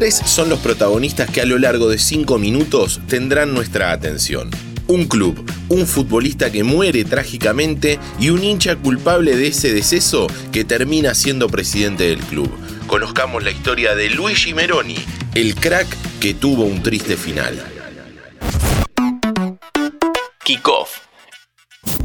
Tres 0.00 0.22
son 0.24 0.48
los 0.48 0.60
protagonistas 0.60 1.28
que 1.28 1.42
a 1.42 1.44
lo 1.44 1.58
largo 1.58 1.90
de 1.90 1.98
cinco 1.98 2.38
minutos 2.38 3.02
tendrán 3.06 3.52
nuestra 3.52 3.92
atención. 3.92 4.48
Un 4.86 5.04
club, 5.04 5.44
un 5.68 5.86
futbolista 5.86 6.50
que 6.50 6.64
muere 6.64 7.04
trágicamente 7.04 7.98
y 8.18 8.30
un 8.30 8.42
hincha 8.42 8.76
culpable 8.76 9.36
de 9.36 9.48
ese 9.48 9.74
deceso 9.74 10.26
que 10.52 10.64
termina 10.64 11.14
siendo 11.14 11.50
presidente 11.50 12.04
del 12.04 12.20
club. 12.20 12.50
Conozcamos 12.86 13.44
la 13.44 13.50
historia 13.50 13.94
de 13.94 14.08
Luigi 14.08 14.54
Meroni, 14.54 14.96
el 15.34 15.54
crack 15.54 15.86
que 16.18 16.32
tuvo 16.32 16.64
un 16.64 16.82
triste 16.82 17.18
final. 17.18 17.62
Kickoff 20.42 21.09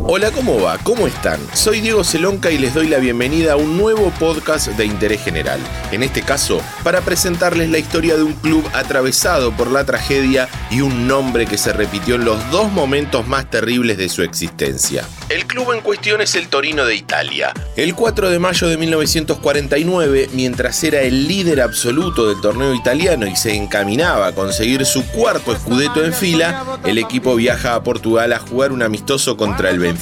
Hola, 0.07 0.29
¿cómo 0.29 0.61
va? 0.61 0.77
¿Cómo 0.83 1.07
están? 1.07 1.39
Soy 1.55 1.81
Diego 1.81 2.03
Celonca 2.03 2.51
y 2.51 2.59
les 2.59 2.75
doy 2.75 2.87
la 2.87 2.99
bienvenida 2.99 3.53
a 3.53 3.55
un 3.55 3.75
nuevo 3.75 4.11
podcast 4.19 4.67
de 4.67 4.85
interés 4.85 5.23
general. 5.23 5.59
En 5.91 6.03
este 6.03 6.21
caso, 6.21 6.61
para 6.83 7.01
presentarles 7.01 7.71
la 7.71 7.79
historia 7.79 8.15
de 8.15 8.21
un 8.21 8.33
club 8.33 8.63
atravesado 8.73 9.51
por 9.53 9.71
la 9.71 9.83
tragedia 9.83 10.47
y 10.69 10.81
un 10.81 11.07
nombre 11.07 11.47
que 11.47 11.57
se 11.57 11.73
repitió 11.73 12.15
en 12.15 12.25
los 12.25 12.51
dos 12.51 12.71
momentos 12.71 13.27
más 13.27 13.49
terribles 13.49 13.97
de 13.97 14.09
su 14.09 14.21
existencia. 14.21 15.03
El 15.27 15.47
club 15.47 15.73
en 15.73 15.81
cuestión 15.81 16.21
es 16.21 16.35
el 16.35 16.49
Torino 16.49 16.85
de 16.85 16.95
Italia. 16.95 17.51
El 17.75 17.95
4 17.95 18.29
de 18.29 18.37
mayo 18.37 18.67
de 18.67 18.77
1949, 18.77 20.29
mientras 20.33 20.83
era 20.83 21.01
el 21.01 21.27
líder 21.27 21.61
absoluto 21.61 22.27
del 22.27 22.39
torneo 22.41 22.75
italiano 22.75 23.25
y 23.25 23.35
se 23.35 23.55
encaminaba 23.55 24.27
a 24.27 24.35
conseguir 24.35 24.85
su 24.85 25.03
cuarto 25.07 25.51
escudeto 25.51 26.05
en 26.05 26.13
fila, 26.13 26.79
el 26.85 26.99
equipo 26.99 27.35
viaja 27.35 27.73
a 27.73 27.81
Portugal 27.81 28.33
a 28.33 28.39
jugar 28.39 28.71
un 28.71 28.83
amistoso 28.83 29.35
contra 29.35 29.71
el 29.71 29.79
Benfica. 29.79 29.94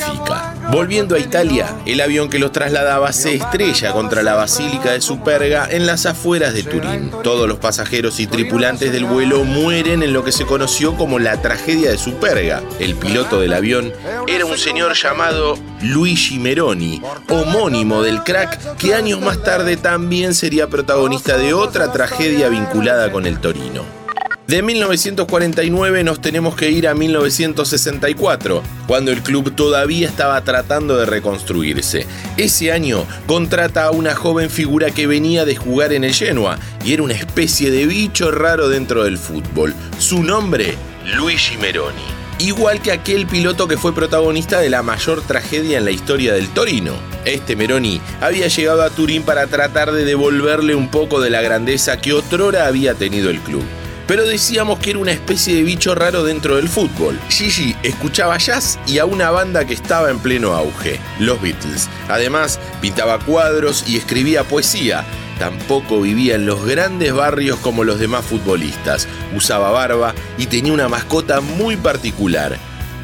Volviendo 0.71 1.15
a 1.15 1.19
Italia, 1.19 1.75
el 1.85 2.01
avión 2.01 2.29
que 2.29 2.39
los 2.39 2.51
trasladaba 2.51 3.13
se 3.13 3.35
estrella 3.35 3.93
contra 3.93 4.23
la 4.23 4.35
Basílica 4.35 4.91
de 4.91 5.01
Superga 5.01 5.67
en 5.69 5.85
las 5.85 6.05
afueras 6.05 6.53
de 6.53 6.63
Turín. 6.63 7.11
Todos 7.23 7.47
los 7.47 7.59
pasajeros 7.59 8.19
y 8.19 8.27
tripulantes 8.27 8.91
del 8.91 9.05
vuelo 9.05 9.43
mueren 9.43 10.03
en 10.03 10.13
lo 10.13 10.23
que 10.23 10.31
se 10.31 10.45
conoció 10.45 10.95
como 10.95 11.19
la 11.19 11.41
tragedia 11.41 11.91
de 11.91 11.97
Superga. 11.97 12.61
El 12.79 12.95
piloto 12.95 13.39
del 13.39 13.53
avión 13.53 13.93
era 14.27 14.45
un 14.45 14.57
señor 14.57 14.93
llamado 14.93 15.13
llamado 15.13 15.59
Luigi 15.81 16.39
Meroni, 16.39 16.99
homónimo 17.29 18.01
del 18.01 18.23
crack 18.23 18.77
que 18.77 18.95
años 18.95 19.21
más 19.21 19.43
tarde 19.43 19.77
también 19.77 20.33
sería 20.33 20.67
protagonista 20.67 21.37
de 21.37 21.53
otra 21.53 21.91
tragedia 21.91 22.49
vinculada 22.49 23.11
con 23.11 23.27
el 23.27 23.39
Torino. 23.39 24.02
De 24.47 24.61
1949 24.61 26.03
nos 26.03 26.19
tenemos 26.19 26.55
que 26.55 26.69
ir 26.69 26.89
a 26.89 26.93
1964, 26.93 28.61
cuando 28.87 29.11
el 29.11 29.23
club 29.23 29.55
todavía 29.55 30.09
estaba 30.09 30.43
tratando 30.43 30.97
de 30.97 31.05
reconstruirse. 31.05 32.05
Ese 32.35 32.73
año 32.73 33.05
contrata 33.25 33.85
a 33.85 33.91
una 33.91 34.15
joven 34.15 34.49
figura 34.49 34.91
que 34.91 35.07
venía 35.07 35.45
de 35.45 35.55
jugar 35.55 35.93
en 35.93 36.03
el 36.03 36.13
Genoa 36.13 36.59
y 36.83 36.91
era 36.91 37.03
una 37.03 37.13
especie 37.13 37.71
de 37.71 37.85
bicho 37.85 38.31
raro 38.31 38.67
dentro 38.67 39.05
del 39.05 39.17
fútbol. 39.17 39.73
Su 39.97 40.23
nombre, 40.23 40.75
Luigi 41.15 41.57
Meroni 41.57 42.23
igual 42.39 42.81
que 42.81 42.91
aquel 42.91 43.25
piloto 43.27 43.67
que 43.67 43.77
fue 43.77 43.95
protagonista 43.95 44.59
de 44.59 44.69
la 44.69 44.83
mayor 44.83 45.21
tragedia 45.21 45.77
en 45.77 45.85
la 45.85 45.91
historia 45.91 46.33
del 46.33 46.49
Torino. 46.49 46.93
Este 47.23 47.55
Meroni 47.55 48.01
había 48.19 48.47
llegado 48.47 48.81
a 48.81 48.89
Turín 48.89 49.23
para 49.23 49.47
tratar 49.47 49.93
de 49.93 50.03
devolverle 50.03 50.75
un 50.75 50.89
poco 50.89 51.21
de 51.21 51.29
la 51.29 51.41
grandeza 51.41 52.01
que 52.01 52.11
otrora 52.11 52.67
había 52.67 52.95
tenido 52.95 53.29
el 53.29 53.39
club. 53.39 53.63
Pero 54.07 54.25
decíamos 54.25 54.79
que 54.79 54.91
era 54.91 54.99
una 54.99 55.11
especie 55.11 55.55
de 55.55 55.63
bicho 55.63 55.95
raro 55.95 56.23
dentro 56.23 56.57
del 56.57 56.69
fútbol. 56.69 57.19
Gigi 57.29 57.75
escuchaba 57.83 58.37
jazz 58.37 58.79
y 58.85 58.97
a 58.97 59.05
una 59.05 59.31
banda 59.31 59.65
que 59.65 59.73
estaba 59.73 60.09
en 60.09 60.19
pleno 60.19 60.53
auge, 60.53 60.99
los 61.19 61.41
Beatles. 61.41 61.89
Además, 62.09 62.59
pintaba 62.81 63.19
cuadros 63.19 63.85
y 63.87 63.97
escribía 63.97 64.43
poesía, 64.43 65.05
Tampoco 65.39 65.99
vivía 66.01 66.35
en 66.35 66.45
los 66.45 66.63
grandes 66.65 67.13
barrios 67.13 67.57
como 67.59 67.83
los 67.83 67.99
demás 67.99 68.23
futbolistas. 68.23 69.07
Usaba 69.35 69.71
barba 69.71 70.13
y 70.37 70.45
tenía 70.45 70.73
una 70.73 70.87
mascota 70.87 71.41
muy 71.41 71.75
particular, 71.75 72.57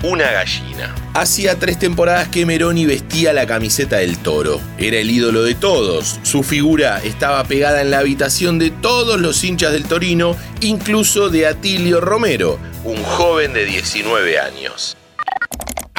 una 0.04 0.32
gallina. 0.32 0.96
Hacía 1.14 1.58
tres 1.60 1.80
temporadas 1.80 2.30
que 2.30 2.46
Meroni 2.46 2.86
vestía 2.86 3.34
la 3.34 3.46
camiseta 3.46 3.98
del 3.98 4.18
toro. 4.18 4.62
Era 4.78 4.98
el 4.98 5.10
ídolo 5.10 5.44
de 5.44 5.56
todos. 5.56 6.20
Su 6.24 6.44
figura 6.44 7.02
estaba 7.04 7.44
pegada 7.44 7.82
en 7.82 7.92
la 7.92 8.00
habitación 8.00 8.60
de 8.60 8.72
todos 8.72 9.20
los 9.20 9.44
hinchas 9.44 9.74
del 9.74 9.84
Torino, 9.84 10.36
incluso 10.62 11.30
de 11.30 11.48
Atilio 11.48 12.02
Romero, 12.02 12.60
un 12.84 13.04
joven 13.04 13.54
de 13.54 13.66
19 13.66 14.40
años. 14.40 14.96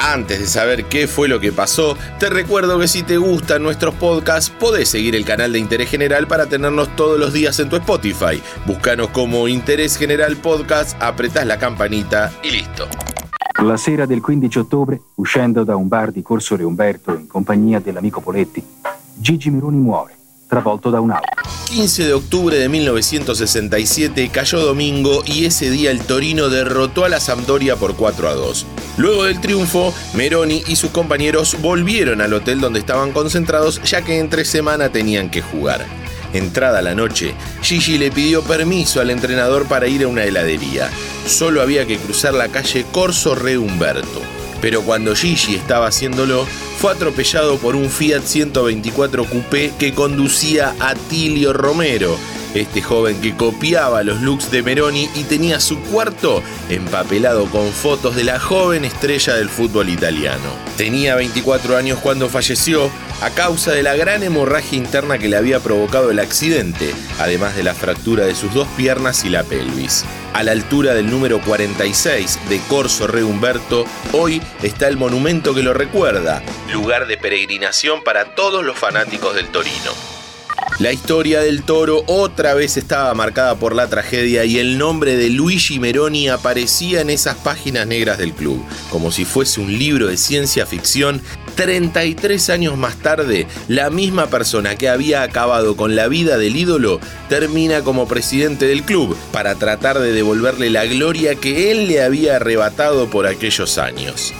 Antes 0.03 0.39
de 0.39 0.47
saber 0.47 0.85
qué 0.85 1.07
fue 1.07 1.27
lo 1.27 1.39
que 1.39 1.51
pasó, 1.51 1.95
te 2.17 2.31
recuerdo 2.31 2.79
que 2.79 2.87
si 2.87 3.03
te 3.03 3.17
gustan 3.17 3.61
nuestros 3.61 3.93
podcasts, 3.93 4.49
podés 4.49 4.89
seguir 4.89 5.15
el 5.15 5.25
canal 5.25 5.53
de 5.53 5.59
Interés 5.59 5.91
General 5.91 6.25
para 6.25 6.47
tenernos 6.47 6.95
todos 6.95 7.19
los 7.19 7.33
días 7.33 7.59
en 7.59 7.69
tu 7.69 7.75
Spotify. 7.75 8.41
Búscanos 8.65 9.11
como 9.11 9.47
Interés 9.47 9.97
General 9.97 10.35
Podcast, 10.37 10.99
apretás 10.99 11.45
la 11.45 11.59
campanita 11.59 12.31
y 12.41 12.49
listo. 12.49 12.89
La 13.61 13.77
sera 13.77 14.07
del 14.07 14.23
15 14.23 14.59
ottobre, 14.59 14.99
uscendo 15.15 15.63
da 15.63 15.75
un 15.75 15.87
bar 15.87 16.11
di 16.11 16.23
Corso 16.23 16.55
Re 16.55 16.63
Umberto 16.63 17.13
in 17.13 17.27
compagnia 17.27 17.79
dell'amico 17.79 18.19
Poletti, 18.19 18.63
Gigi 19.19 19.51
Meroni 19.51 19.77
muore. 19.77 20.15
travolto 20.47 20.89
da 20.89 20.99
un 20.99 21.11
auto. 21.11 21.27
15 21.69 22.05
de 22.05 22.13
octubre 22.13 22.57
de 22.57 22.67
1967 22.67 24.29
cayó 24.29 24.59
domingo 24.59 25.21
y 25.25 25.45
ese 25.45 25.69
día 25.69 25.91
el 25.91 26.01
Torino 26.01 26.49
derrotó 26.49 27.05
a 27.05 27.09
la 27.09 27.19
Sampdoria 27.19 27.75
por 27.77 27.95
4 27.95 28.27
a 28.29 28.33
2. 28.33 28.65
Luego 28.97 29.23
del 29.25 29.39
triunfo, 29.39 29.93
Meroni 30.15 30.63
y 30.67 30.75
sus 30.75 30.89
compañeros 30.89 31.55
volvieron 31.61 32.19
al 32.19 32.33
hotel 32.33 32.59
donde 32.59 32.79
estaban 32.79 33.11
concentrados 33.11 33.81
ya 33.83 34.01
que 34.01 34.19
entre 34.19 34.43
semana 34.43 34.89
tenían 34.89 35.29
que 35.29 35.41
jugar. 35.41 35.85
Entrada 36.33 36.81
la 36.81 36.95
noche, 36.95 37.35
Gigi 37.61 37.97
le 37.97 38.11
pidió 38.11 38.41
permiso 38.41 38.99
al 38.99 39.11
entrenador 39.11 39.67
para 39.67 39.87
ir 39.87 40.03
a 40.03 40.07
una 40.07 40.23
heladería. 40.23 40.89
Solo 41.25 41.61
había 41.61 41.85
que 41.85 41.97
cruzar 41.97 42.33
la 42.33 42.49
calle 42.49 42.85
Corso 42.91 43.35
Re 43.35 43.57
Humberto. 43.57 44.21
Pero 44.61 44.83
cuando 44.83 45.15
Gigi 45.15 45.55
estaba 45.55 45.87
haciéndolo, 45.87 46.45
fue 46.77 46.91
atropellado 46.91 47.57
por 47.57 47.75
un 47.75 47.89
Fiat 47.89 48.23
124 48.23 49.25
Coupé 49.25 49.71
que 49.77 49.93
conducía 49.93 50.75
a 50.79 50.93
Tilio 50.95 51.53
Romero, 51.53 52.17
este 52.53 52.81
joven 52.81 53.19
que 53.21 53.35
copiaba 53.35 54.03
los 54.03 54.21
looks 54.21 54.51
de 54.51 54.61
Meroni 54.61 55.09
y 55.15 55.23
tenía 55.23 55.59
su 55.59 55.79
cuarto 55.79 56.43
empapelado 56.69 57.45
con 57.45 57.71
fotos 57.71 58.15
de 58.15 58.23
la 58.23 58.39
joven 58.39 58.85
estrella 58.85 59.35
del 59.35 59.49
fútbol 59.49 59.89
italiano. 59.89 60.49
Tenía 60.77 61.15
24 61.15 61.77
años 61.77 61.99
cuando 61.99 62.29
falleció 62.29 62.91
a 63.21 63.29
causa 63.29 63.71
de 63.71 63.83
la 63.83 63.95
gran 63.95 64.23
hemorragia 64.23 64.77
interna 64.77 65.19
que 65.19 65.29
le 65.29 65.37
había 65.37 65.59
provocado 65.59 66.09
el 66.09 66.19
accidente, 66.19 66.93
además 67.19 67.55
de 67.55 67.63
la 67.63 67.75
fractura 67.75 68.25
de 68.25 68.33
sus 68.33 68.53
dos 68.53 68.67
piernas 68.75 69.23
y 69.23 69.29
la 69.29 69.43
pelvis. 69.43 70.05
A 70.33 70.41
la 70.43 70.53
altura 70.53 70.95
del 70.95 71.09
número 71.09 71.39
46 71.39 72.39
de 72.49 72.59
Corso 72.67 73.05
Re 73.05 73.23
Humberto, 73.23 73.85
hoy 74.11 74.41
está 74.63 74.87
el 74.87 74.97
monumento 74.97 75.53
que 75.53 75.61
lo 75.61 75.73
recuerda, 75.73 76.41
lugar 76.73 77.05
de 77.05 77.17
peregrinación 77.17 78.03
para 78.03 78.33
todos 78.33 78.65
los 78.65 78.77
fanáticos 78.77 79.35
del 79.35 79.49
Torino. 79.49 79.91
La 80.79 80.91
historia 80.91 81.41
del 81.41 81.61
toro 81.61 82.03
otra 82.07 82.55
vez 82.55 82.75
estaba 82.75 83.13
marcada 83.13 83.55
por 83.55 83.75
la 83.75 83.87
tragedia 83.87 84.45
y 84.45 84.57
el 84.57 84.79
nombre 84.79 85.15
de 85.15 85.29
Luigi 85.29 85.79
Meroni 85.79 86.27
aparecía 86.27 87.01
en 87.01 87.11
esas 87.11 87.35
páginas 87.35 87.85
negras 87.85 88.17
del 88.17 88.33
club, 88.33 88.65
como 88.89 89.11
si 89.11 89.23
fuese 89.23 89.61
un 89.61 89.77
libro 89.77 90.07
de 90.07 90.17
ciencia 90.17 90.65
ficción. 90.65 91.21
33 91.55 92.49
años 92.49 92.77
más 92.77 92.97
tarde, 92.97 93.47
la 93.67 93.89
misma 93.89 94.27
persona 94.27 94.75
que 94.75 94.89
había 94.89 95.23
acabado 95.23 95.75
con 95.75 95.95
la 95.95 96.07
vida 96.07 96.37
del 96.37 96.55
ídolo 96.55 96.99
termina 97.29 97.81
como 97.81 98.07
presidente 98.07 98.65
del 98.65 98.83
club 98.83 99.17
para 99.31 99.55
tratar 99.55 99.99
de 99.99 100.11
devolverle 100.11 100.69
la 100.69 100.85
gloria 100.85 101.35
que 101.35 101.71
él 101.71 101.87
le 101.87 102.01
había 102.03 102.37
arrebatado 102.37 103.09
por 103.09 103.27
aquellos 103.27 103.77
años. 103.77 104.33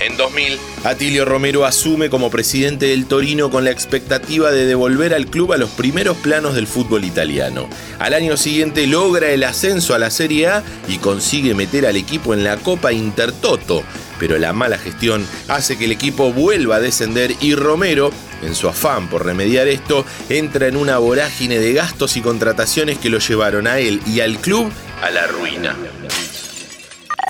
En 0.00 0.16
2000, 0.16 0.58
Atilio 0.84 1.24
Romero 1.24 1.64
asume 1.64 2.10
como 2.10 2.30
presidente 2.30 2.86
del 2.86 3.06
Torino 3.06 3.50
con 3.50 3.64
la 3.64 3.70
expectativa 3.70 4.50
de 4.50 4.66
devolver 4.66 5.14
al 5.14 5.26
club 5.26 5.52
a 5.52 5.56
los 5.56 5.70
primeros 5.70 6.16
planos 6.16 6.54
del 6.54 6.66
fútbol 6.66 7.04
italiano. 7.04 7.68
Al 7.98 8.14
año 8.14 8.36
siguiente 8.36 8.86
logra 8.86 9.30
el 9.30 9.44
ascenso 9.44 9.94
a 9.94 9.98
la 9.98 10.10
Serie 10.10 10.48
A 10.48 10.64
y 10.88 10.98
consigue 10.98 11.54
meter 11.54 11.86
al 11.86 11.96
equipo 11.96 12.34
en 12.34 12.44
la 12.44 12.56
Copa 12.56 12.92
Intertoto, 12.92 13.82
pero 14.18 14.36
la 14.38 14.52
mala 14.52 14.78
gestión 14.78 15.26
hace 15.48 15.78
que 15.78 15.84
el 15.86 15.92
equipo 15.92 16.32
vuelva 16.32 16.76
a 16.76 16.80
descender 16.80 17.34
y 17.40 17.54
Romero, 17.54 18.10
en 18.42 18.54
su 18.54 18.68
afán 18.68 19.08
por 19.08 19.24
remediar 19.24 19.68
esto, 19.68 20.04
entra 20.28 20.66
en 20.66 20.76
una 20.76 20.98
vorágine 20.98 21.58
de 21.58 21.72
gastos 21.72 22.16
y 22.16 22.20
contrataciones 22.20 22.98
que 22.98 23.10
lo 23.10 23.20
llevaron 23.20 23.66
a 23.66 23.78
él 23.78 24.00
y 24.06 24.20
al 24.20 24.38
club 24.38 24.70
a 25.02 25.10
la 25.10 25.26
ruina. 25.26 25.76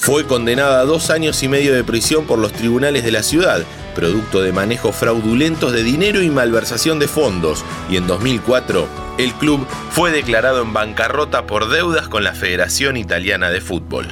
Fue 0.04 0.26
condenada 0.26 0.80
a 0.80 0.84
dos 0.84 1.08
años 1.08 1.42
y 1.42 1.48
medio 1.48 1.72
de 1.72 1.82
prisión 1.82 2.26
por 2.26 2.38
los 2.38 2.52
tribunales 2.52 3.04
de 3.04 3.10
la 3.10 3.22
ciudad, 3.22 3.62
producto 3.94 4.42
de 4.42 4.52
manejos 4.52 4.94
fraudulentos 4.94 5.72
de 5.72 5.82
dinero 5.82 6.20
y 6.20 6.28
malversación 6.28 6.98
de 6.98 7.08
fondos, 7.08 7.64
y 7.88 7.96
en 7.96 8.06
2004 8.06 8.86
el 9.16 9.32
club 9.32 9.66
fue 9.92 10.10
declarado 10.10 10.60
en 10.60 10.74
bancarrota 10.74 11.46
por 11.46 11.70
deudas 11.70 12.08
con 12.08 12.22
la 12.22 12.34
Federación 12.34 12.98
Italiana 12.98 13.48
de 13.48 13.62
Fútbol. 13.62 14.06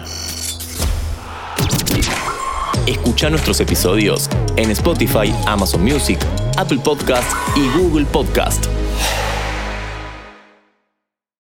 Escucha 2.87 3.29
nuestros 3.29 3.61
episodios 3.61 4.31
en 4.57 4.71
Spotify, 4.71 5.31
Amazon 5.47 5.83
Music, 5.83 6.19
Apple 6.57 6.81
Podcast 6.83 7.31
y 7.55 7.69
Google 7.79 8.07
Podcast. 8.07 8.65